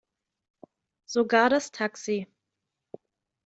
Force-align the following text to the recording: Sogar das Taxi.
Sogar 1.05 1.49
das 1.51 1.69
Taxi. 1.71 2.27